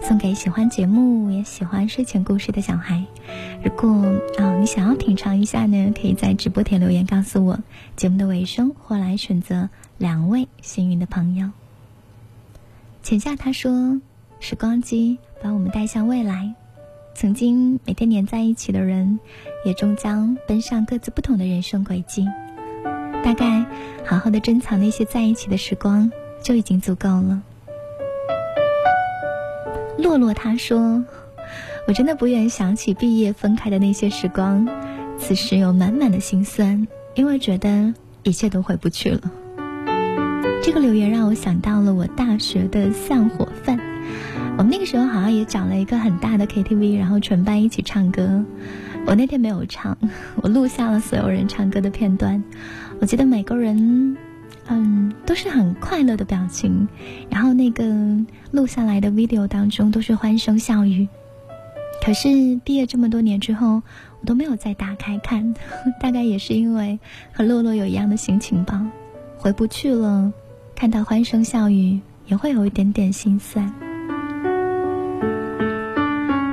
[0.00, 3.04] 送给喜欢节目也喜欢睡前故事的小孩。
[3.62, 3.90] 如果
[4.38, 7.58] 啊你想要品尝一下呢，可以在直播帖留言告诉我，
[7.94, 11.50] 节目的尾声或来选择两位幸运的朋友。
[13.02, 14.00] 浅夏他说
[14.40, 16.54] ：“时光机把我们带向未来，
[17.14, 19.18] 曾经每天黏在一起的人，
[19.64, 22.26] 也终将奔向各自不同的人生轨迹。
[23.24, 23.66] 大概
[24.06, 26.10] 好好的珍藏那些在一起的时光，
[26.42, 27.42] 就已经足够了。”
[29.98, 31.04] 洛洛他说
[31.86, 34.66] ：“我真的不愿想起毕业分开的那些时光，
[35.18, 39.20] 此时有满满的心酸，因为觉得一切都回不去了。”
[40.62, 43.78] 这个留言让我想到了我大学的散伙饭。
[44.56, 48.44] 我们那个时候好像也找了一个很大的 KTV，然后全班一起唱歌。
[49.06, 49.96] 我那天没有唱，
[50.42, 52.42] 我录下了所有人唱歌的片段。
[53.00, 54.16] 我记得每个人，
[54.68, 56.88] 嗯，都是很快乐的表情。
[57.30, 57.84] 然后那个
[58.50, 61.08] 录下来的 video 当中都是欢声笑语。
[62.04, 62.28] 可是
[62.64, 63.82] 毕业这么多年之后，
[64.20, 65.54] 我都没有再打开看。
[66.00, 67.00] 大概也是因为
[67.32, 68.86] 和洛洛有一样的心情吧，
[69.36, 70.32] 回不去了。
[70.76, 73.72] 看到欢声笑语，也会有一点点心酸。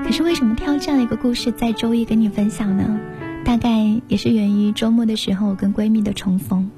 [0.03, 2.99] 可是为什么挑这样一个故事在周一跟你分享呢？
[3.43, 6.71] 大概也是源于周末的时候跟闺蜜的重逢。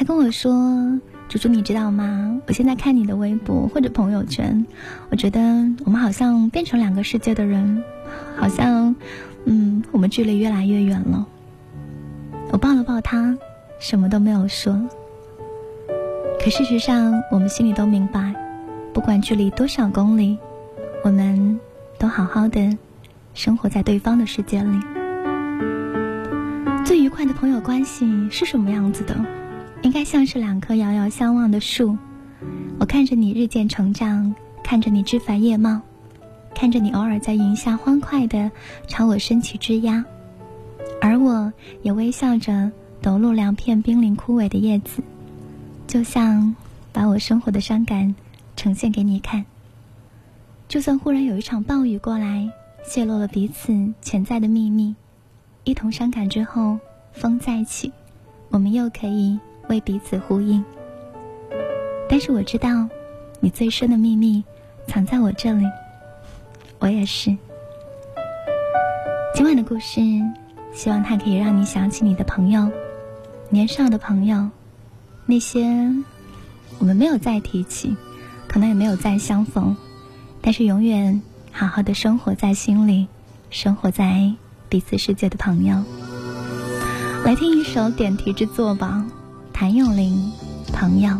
[0.00, 0.98] 他跟我说
[1.28, 2.40] ：“猪猪，你知道吗？
[2.46, 4.64] 我现在看你的微博或者朋友圈，
[5.10, 5.38] 我觉得
[5.84, 7.84] 我们好像变成两个世界的人，
[8.34, 8.96] 好像，
[9.44, 11.26] 嗯，我们距离越来越远了。”
[12.50, 13.36] 我抱了抱他，
[13.78, 14.80] 什么都没有说。
[16.42, 18.34] 可事实上，我们心里都明白，
[18.94, 20.38] 不管距离多少公里，
[21.04, 21.60] 我们
[21.98, 22.74] 都好好的
[23.34, 24.80] 生活在对方的世界里。
[26.86, 29.14] 最愉快的朋友关系是什么样子的？
[29.82, 31.96] 应该像是两棵遥遥相望的树，
[32.78, 35.80] 我看着你日渐成长，看着你枝繁叶茂，
[36.54, 38.50] 看着你偶尔在云下欢快的
[38.86, 40.04] 朝我伸起枝桠，
[41.00, 41.52] 而我
[41.82, 42.70] 也微笑着
[43.00, 45.02] 抖落两片濒临枯萎的叶子。
[45.86, 46.54] 就像
[46.92, 48.14] 把我生活的伤感
[48.56, 49.44] 呈现给你看。
[50.68, 52.48] 就算忽然有一场暴雨过来，
[52.84, 54.94] 泄露了彼此潜在的秘密，
[55.64, 56.78] 一同伤感之后，
[57.12, 57.90] 风再起，
[58.50, 59.40] 我们又可以
[59.70, 60.62] 为彼此呼应。
[62.08, 62.88] 但是我知道，
[63.38, 64.44] 你最深的秘密
[64.88, 65.64] 藏在我这里，
[66.80, 67.34] 我也是。
[69.32, 70.00] 今晚的故事，
[70.74, 72.68] 希望它可以让你想起你的朋友，
[73.48, 74.50] 年少的朋友。
[75.24, 75.64] 那些
[76.80, 77.96] 我们没有再提起，
[78.48, 79.76] 可能也没有再相逢，
[80.42, 83.06] 但是永远好好的生活在心里，
[83.50, 84.32] 生活在
[84.68, 85.84] 彼此世界的朋友。
[87.24, 89.06] 来听一首点题之作吧，
[89.60, 90.32] 谭咏麟
[90.72, 91.10] 《朋友》。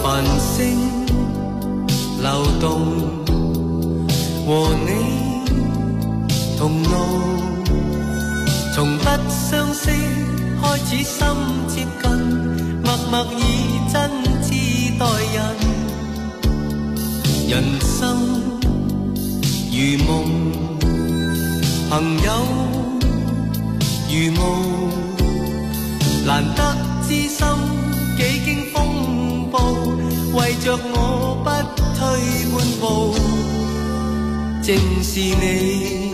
[0.00, 0.78] 繁星
[2.22, 2.78] 流动，
[4.46, 4.88] 和你
[6.56, 6.90] 同路，
[8.72, 9.90] 从不相识
[10.62, 11.26] 开始心
[11.66, 12.08] 接近。
[12.84, 13.40] 默默以
[13.92, 14.08] 真
[14.44, 15.04] 挚待
[15.34, 15.42] 人，
[17.48, 18.00] 人生
[19.72, 20.30] 如梦，
[21.90, 22.30] 朋友
[24.08, 24.40] 如雾，
[26.24, 26.60] 难得
[27.02, 27.38] 知心
[28.16, 28.76] 几经风
[29.50, 29.58] 暴，
[30.34, 31.46] 为着我不
[31.98, 32.00] 退
[32.52, 32.82] 半步，
[34.62, 34.68] 正
[35.02, 36.12] 是你，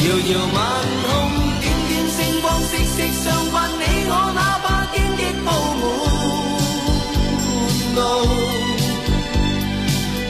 [0.00, 0.56] 遥遥晚
[1.04, 1.06] 空。
[1.60, 5.46] 点点星光息息相关，你我哪怕荆棘铺
[5.80, 5.84] 满
[7.96, 7.98] 路，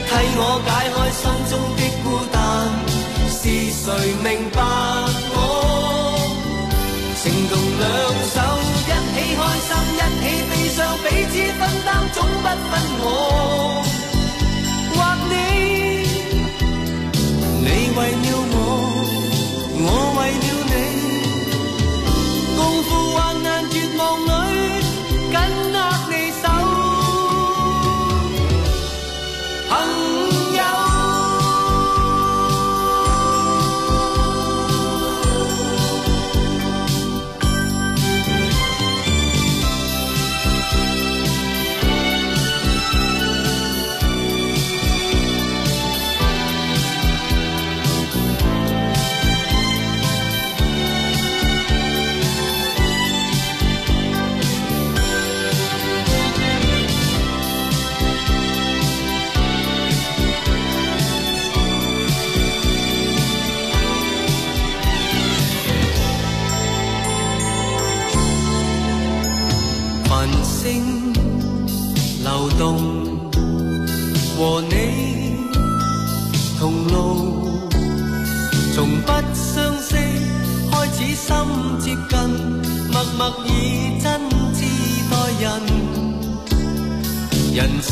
[0.05, 2.35] 替我解开心中的孤单，
[3.29, 3.41] 是
[3.71, 3.85] 谁
[4.23, 4.57] 明白
[12.17, 13.05] 总不分我
[14.93, 14.97] 或
[15.29, 15.31] 你。
[17.61, 17.99] 你为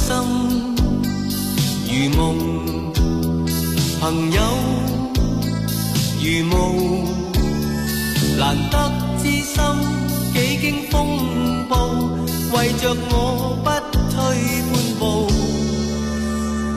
[0.05, 0.13] 心
[1.89, 2.21] 如梦，
[3.99, 4.39] 朋友
[6.21, 7.07] 如雾，
[8.37, 8.75] 难得
[9.17, 9.57] 知心
[10.31, 11.73] 几经风暴，
[12.53, 13.67] 为着我不
[14.11, 14.15] 退
[14.69, 15.01] 半步。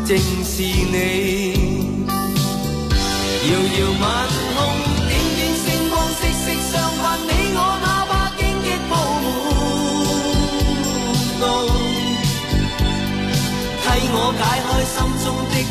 [0.07, 0.97] 正是你，
[3.45, 4.07] 遥遥晚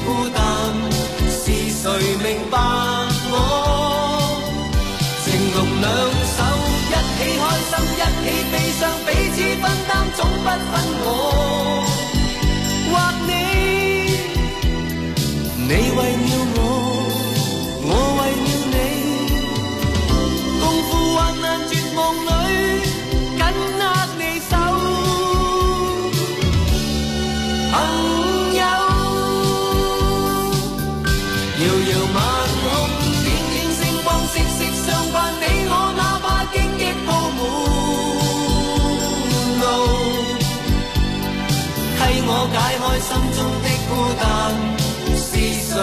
[0.06, 0.39] 孤单。
[1.30, 1.84] 是谁
[2.24, 2.56] 明白
[3.32, 3.36] 我？
[5.24, 5.86] 情浓两
[6.36, 6.39] 手，
[6.88, 10.50] 一起开心，一起悲伤，彼此分担，总不分
[11.04, 11.06] 我
[12.91, 12.93] 或
[13.28, 13.30] 你。
[15.68, 16.60] 你为了，我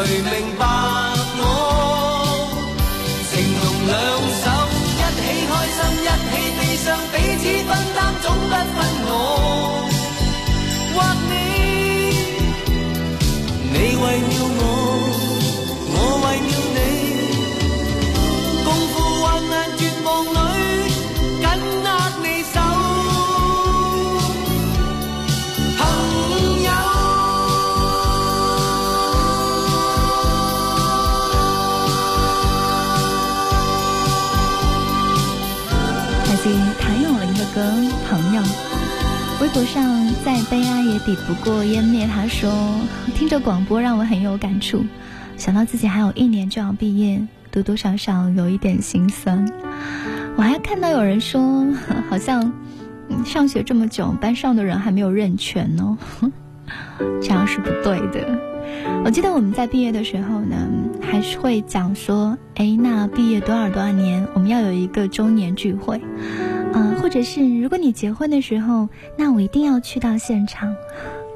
[0.07, 0.63] 谁明白
[1.39, 1.43] 我？
[3.31, 3.93] 情同两
[4.43, 4.45] 手，
[5.01, 8.77] 一起开心，一起悲伤，彼此分担，总不分
[9.07, 9.11] 我
[10.95, 10.97] 或
[11.31, 11.33] 你。
[13.73, 14.63] 你为了我，
[37.57, 38.43] 咏麟的歌《朋友》。
[39.41, 39.83] 微博上
[40.25, 42.07] 再悲哀也抵不过湮灭。
[42.07, 42.51] 他说
[43.15, 44.85] ：“听着广播让我很有感触，
[45.37, 49.47] 想到自己还有一年就要毕业，多多少少有一点心酸。”
[50.37, 51.67] 我还看到有人说，
[52.11, 52.53] 好像
[53.25, 55.97] 上学这么久，班上的人还没有认全哦，
[57.23, 58.39] 这样是不对的。
[59.05, 60.57] 我记得我们在毕业的时候呢，
[61.01, 66.01] 还是会讲说，哎，那毕业多少多少年，我们要有一个周年聚会。
[67.05, 68.89] 或者是如果你结婚的时候，
[69.19, 70.75] 那我一定要去到现场。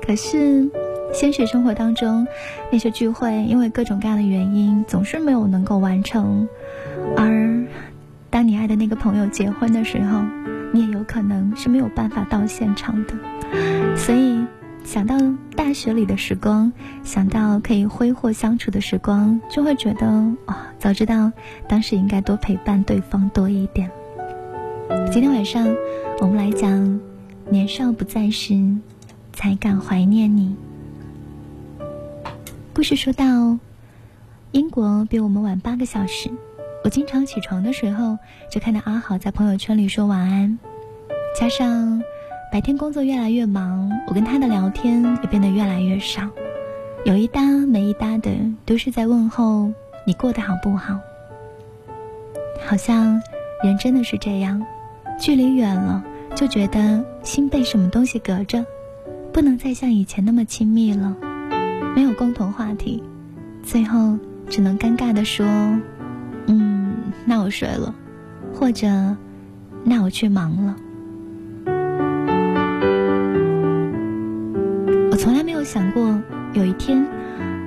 [0.00, 0.70] 可是，
[1.12, 2.26] 现实生活当中，
[2.72, 6.48] 那些聚会因为各种各样的原因，总是没有能够完成。
[7.18, 7.66] 而
[8.30, 10.22] 当你爱的那个朋友结婚的时候，
[10.72, 13.12] 你也有可能是没有办法到现场的。
[13.94, 14.42] 所以，
[14.84, 15.18] 想到
[15.54, 16.72] 大学里的时光，
[17.04, 20.06] 想到可以挥霍相处的时光，就会觉得
[20.46, 21.30] 啊、早知道
[21.68, 23.90] 当时应该多陪伴对方多一点。
[24.88, 25.66] 今天晚上，
[26.20, 26.98] 我们来讲
[27.50, 28.54] “年少不在时，
[29.34, 30.56] 才敢怀念你”。
[32.72, 33.58] 故事说到，
[34.52, 36.30] 英国比我们晚八个小时。
[36.84, 38.16] 我经常起床的时候，
[38.50, 40.58] 就看到阿豪在朋友圈里说晚安。
[41.38, 42.02] 加上
[42.50, 46.22] 白天工作越来越忙，我跟他的聊天也变得越来越少，
[47.04, 48.30] 有一搭没一搭的，
[48.64, 49.70] 都是在问候
[50.06, 50.98] 你过得好不好。
[52.66, 53.20] 好像
[53.62, 54.64] 人真的是这样。
[55.18, 56.04] 距离远了，
[56.34, 58.64] 就觉得心被什么东西隔着，
[59.32, 61.16] 不能再像以前那么亲密了。
[61.94, 63.02] 没有共同话题，
[63.62, 64.16] 最后
[64.48, 65.44] 只能尴尬的说
[66.46, 66.94] ：“嗯，
[67.24, 67.92] 那我睡了，
[68.54, 69.16] 或者
[69.82, 70.76] 那我去忙了。”
[75.10, 77.04] 我从来没有想过有一天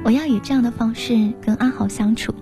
[0.06, 2.34] 我要以这样的方式跟阿豪相处。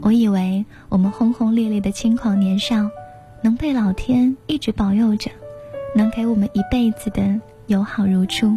[0.00, 2.90] 我以为我们轰轰烈烈的轻狂年少。
[3.42, 5.30] 能被老天一直保佑着，
[5.94, 8.56] 能给我们一辈子的友好如初。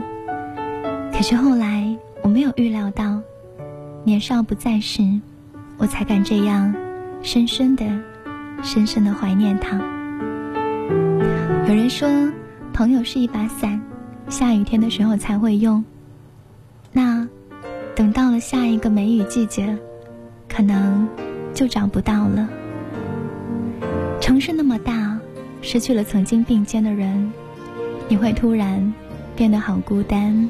[1.14, 3.22] 可是后来我没有预料到，
[4.04, 5.02] 年少不在时，
[5.78, 6.76] 我才敢这样
[7.22, 7.86] 深深的、
[8.62, 9.78] 深深的怀念他。
[11.68, 12.10] 有人说，
[12.74, 13.82] 朋友是一把伞，
[14.28, 15.86] 下雨天的时候才会用。
[16.92, 17.28] 那
[17.96, 19.78] 等到了下一个梅雨季节，
[20.50, 21.08] 可能
[21.54, 22.50] 就找不到了。
[24.24, 25.20] 城市那么大
[25.62, 27.30] 失去了曾经并肩的人
[28.08, 28.94] 你会突然
[29.36, 30.50] 变得好孤单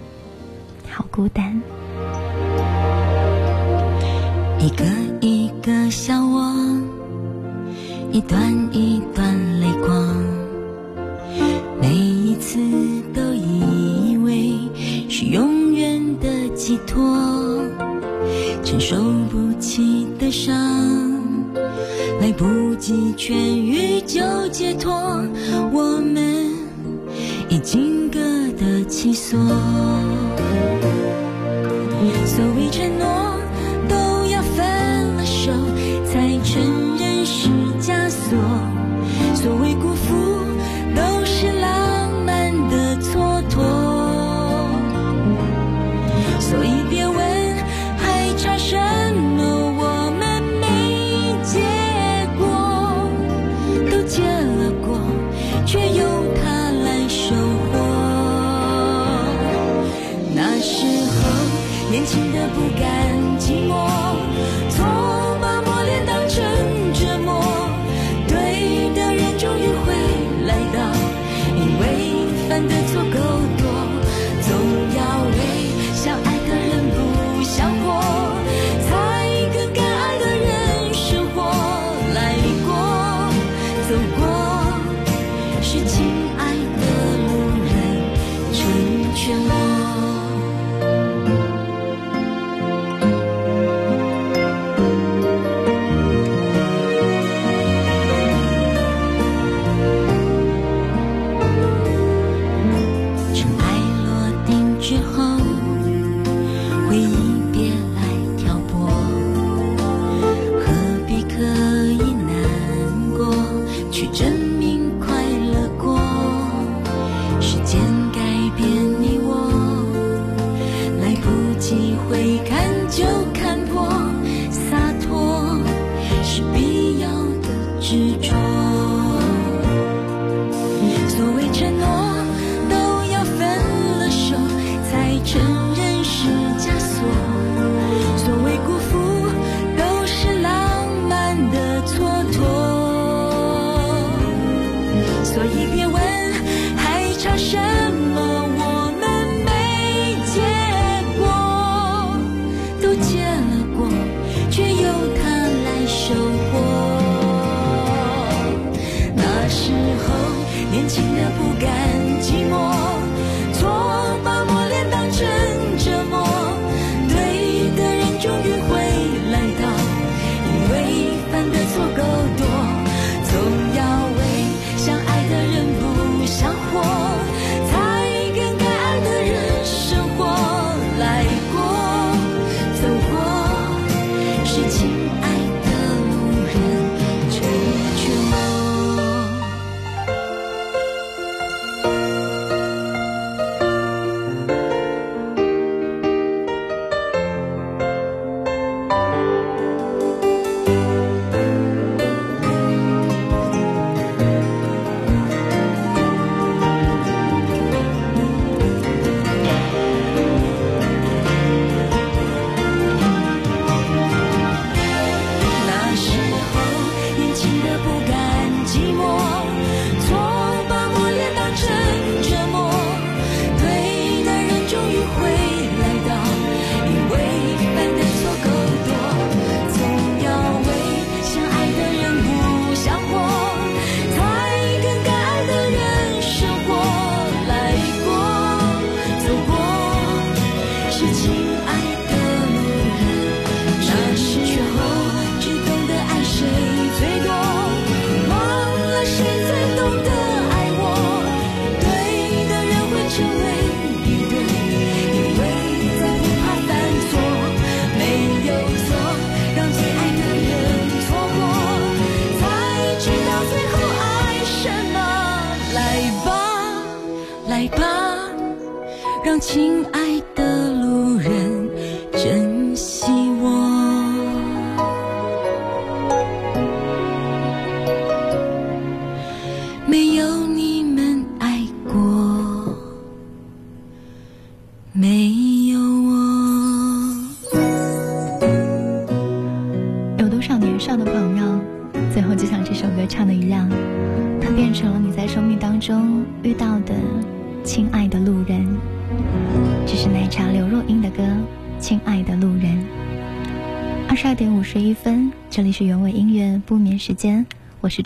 [0.88, 1.60] 好孤单。
[4.60, 4.86] 一个
[5.22, 6.54] 一个笑我
[8.12, 10.24] 一段一段泪光。
[11.82, 12.60] 每一次
[13.12, 14.54] 都以为
[15.10, 17.02] 是永远的寄托
[18.64, 18.96] 承受
[19.32, 21.03] 不起的伤。
[22.38, 24.92] 不及痊愈就解脱
[25.72, 26.52] 我们
[27.50, 28.20] 已经各
[28.58, 29.40] 得其所。
[32.26, 33.33] 所谓承诺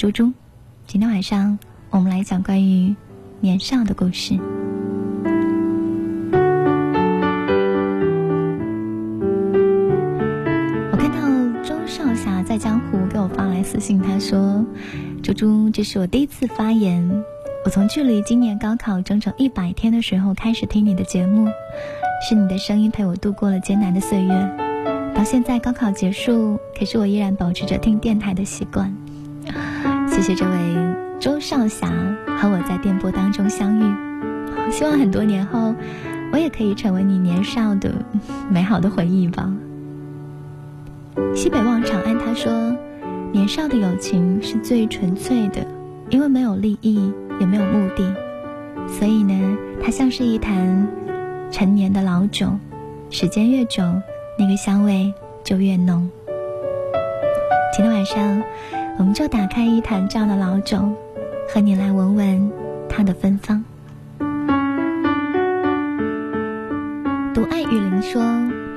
[0.08, 0.34] 猪猪
[0.86, 2.95] 今天晚上我们来讲关于
[3.41, 4.39] 年少的故事。
[10.89, 14.66] 我看到周少侠在江湖给我发来私信他说
[15.22, 17.24] 猪猪这是我第一次发言
[17.66, 21.49] 我从距离今年高考整整一百天的时候开始听你的节目
[22.22, 24.58] 是你的声音陪我度过了艰难的岁月
[25.14, 28.97] 到现在高考结束可是我依然保持着听电台的习惯。
[30.18, 30.76] 谢谢这位
[31.20, 31.93] 周少侠
[32.26, 33.93] 和我在电波当中相遇，
[34.72, 35.76] 希望很多年后，
[36.34, 37.93] 我也可以成为你年少的
[38.49, 39.47] 美好的回忆吧。”
[41.36, 42.76] 西北望长安，他说
[43.32, 45.63] ：“年少的友情是最纯粹的，
[46.09, 48.15] 因为没有利益，也没有目的，
[48.88, 50.88] 所以呢，它像是一坛
[51.51, 52.49] 陈年的老酒，
[53.11, 53.84] 时间越久，
[54.39, 55.13] 那个香味
[55.43, 56.09] 就越浓。
[57.72, 58.41] 今天晚上，
[58.98, 60.91] 我们就打开一坛这样的老酒，
[61.54, 62.52] 和你来闻闻
[62.89, 63.64] 它的芬芳。”
[67.34, 68.22] 独爱雨林说。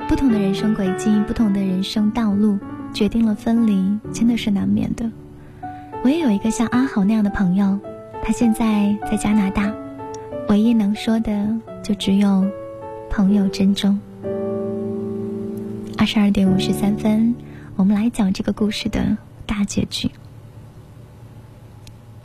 [0.07, 2.59] 不同的人生轨迹，不同的人生道路，
[2.93, 5.09] 决定了分离，真的是难免的。
[6.03, 7.79] 我也有一个像阿豪那样的朋友，
[8.21, 9.73] 他现在在加拿大，
[10.49, 11.47] 唯一能说的
[11.81, 12.45] 就只有
[13.09, 13.97] 朋友珍重。
[15.97, 17.33] 二十二点五十三分，
[17.77, 19.15] 我们来讲这个故事的
[19.51, 20.09] 大结局。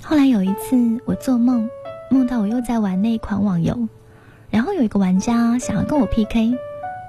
[0.00, 1.68] 后来有一次，我做梦，
[2.08, 3.88] 梦到我又在玩那一款网游，
[4.48, 6.56] 然后有一个玩家想要跟我 PK。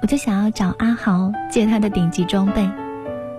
[0.02, 2.68] 我就想要找阿豪借他的顶级装备，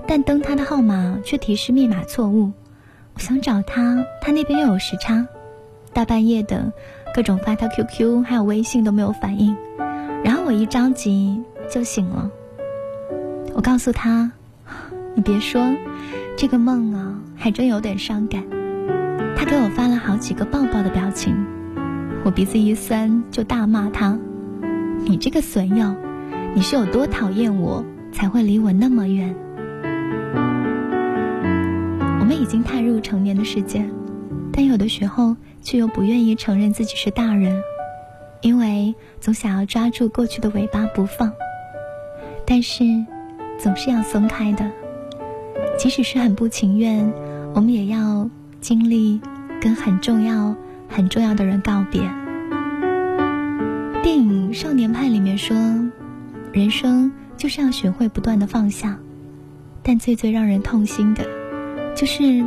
[0.07, 2.53] 但登他的号码却提示密码错误。
[3.15, 5.27] 我想找他，他那边又有时差，
[5.93, 6.73] 大半夜的，
[7.13, 9.57] 各种发他 QQ 还有微信都没有反应。
[10.25, 12.31] 然后我一着急就醒了。
[13.55, 14.31] 我告诉他
[15.15, 15.61] ：“你别说，
[16.41, 18.45] 这个梦啊，还真有点伤感。”
[19.37, 21.35] 他给我发了好几个抱抱的表情。
[22.25, 24.17] 我鼻子一酸，就大骂他
[25.05, 25.97] ：“你这个损友！”
[26.55, 29.35] 你是有多讨厌我，才会离我那么远？
[32.21, 33.85] 我们已经踏入成年的世界，
[34.53, 37.61] 但有的时候却又不愿意承认自己是大人，
[38.43, 41.33] 因为总想要抓住过去的尾巴不放。
[42.47, 42.85] 但是，
[43.59, 44.71] 总是要松开的，
[45.79, 47.11] 即使是很不情愿，
[47.55, 48.29] 我们也要
[48.61, 49.21] 经历
[49.61, 50.55] 跟很重要、
[50.89, 52.01] 很重要的人告别。
[54.03, 55.57] 电影《少年派》里面说。
[56.51, 58.99] 人生就是要学会不断的放下，
[59.83, 61.25] 但最最让人痛心的，
[61.95, 62.43] 就是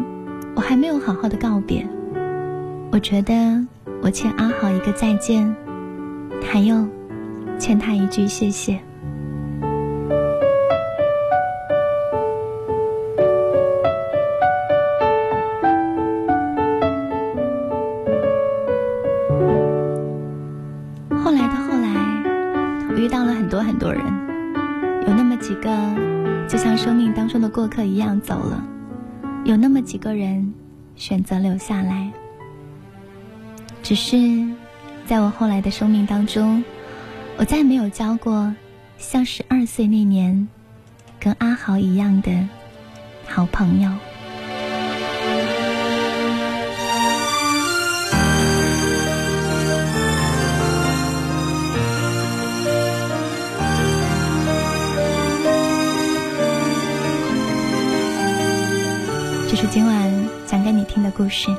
[0.55, 1.87] 我还没有好好的告别。
[2.91, 3.65] 我觉得
[4.01, 5.55] 我欠阿豪一个再见，
[6.41, 6.87] 还有
[7.59, 8.81] 欠他一句谢谢。
[22.93, 24.03] 我遇到了很多很多人，
[25.07, 25.73] 有那么几个
[26.45, 28.61] 就像生命当中的过客一样走了，
[29.45, 30.53] 有那么几个人
[30.97, 32.11] 选择留下来。
[33.81, 34.45] 只是，
[35.05, 36.61] 在我后来的生命当中，
[37.37, 38.53] 我再没有交过
[38.97, 40.45] 像十二岁那年
[41.17, 42.29] 跟阿豪一样的
[43.25, 43.89] 好朋友。
[59.51, 61.53] 这是今晚讲给你听的故事。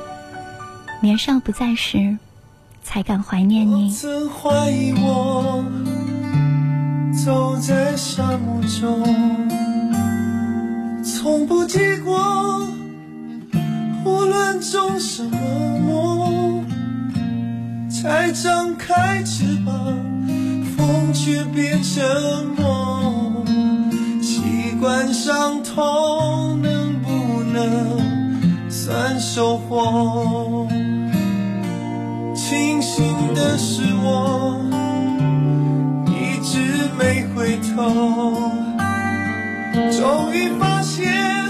[0.99, 2.17] 年少不在时，
[2.81, 3.91] 才敢怀念你。
[3.91, 5.63] 曾怀疑我
[7.23, 9.03] 走在沙漠中，
[11.03, 12.67] 从不结果，
[14.03, 15.37] 无论种什么
[15.87, 16.65] 梦，
[17.91, 19.75] 才张开翅膀，
[20.75, 22.03] 风却变成
[22.57, 23.45] 梦，
[24.19, 26.52] 习惯伤痛。
[27.69, 30.67] 的算收获？
[32.35, 34.59] 庆幸的是我
[36.07, 37.91] 一直没回头，
[39.91, 41.42] 终于发现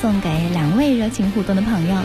[0.00, 1.96] 送给两位热情互动的朋友。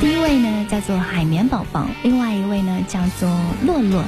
[0.00, 3.30] 第一位呢叫做海绵宝宝，另外一位呢叫做
[3.64, 4.02] 洛洛。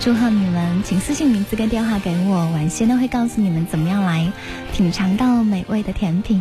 [0.00, 4.32] 祝贺你们，请私信名字跟电话给我，晚些呢会告诉你们怎么样来
[4.72, 6.40] 品尝到美味的甜品。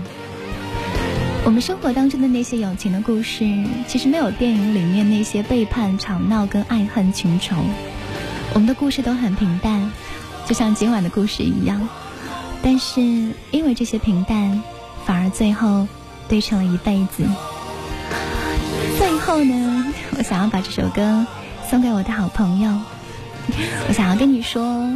[1.44, 3.46] 我们生活当中的那些友情的故事，
[3.88, 7.56] 其实没有电影里面那些背叛、吵闹跟爱恨情仇。
[8.54, 9.92] 我们的故事都很平淡，
[10.46, 11.88] 就像今晚的故事一样。
[12.62, 13.02] 但是
[13.52, 14.64] 因为这些平淡，
[15.06, 15.88] 反而最后
[16.28, 17.24] 堆成了一辈子。
[18.98, 21.26] 最后呢，我想要把这首歌
[21.70, 22.72] 送给我的好朋友。
[23.88, 24.90] 我想要跟你说，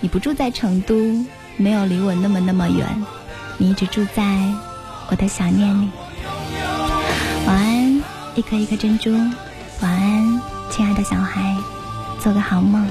[0.00, 1.24] 你不住在成都，
[1.56, 2.86] 没有离我那么那么远，
[3.58, 4.22] 你一直住在
[5.08, 5.90] 我的想念里。
[7.46, 8.02] 晚安，
[8.34, 9.12] 一颗一颗珍珠。
[9.80, 11.56] 晚安，亲爱的小孩，
[12.20, 12.86] 做个好梦。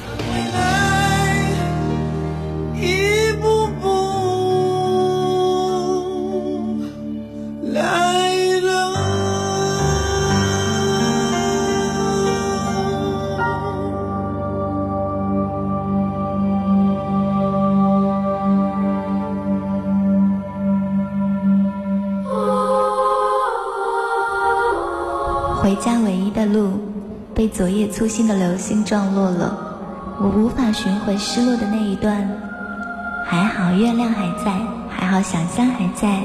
[25.80, 26.74] 家唯一的路，
[27.34, 29.58] 被昨夜粗心的流星撞落了，
[30.20, 32.30] 我无法寻回失落的那一段。
[33.26, 34.52] 还好月亮还在，
[34.90, 36.22] 还好想象还在，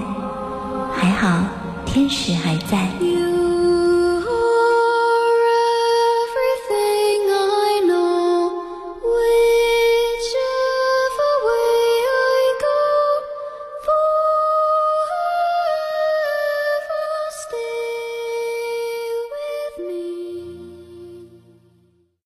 [0.92, 1.44] 还好
[1.86, 2.88] 天使还在。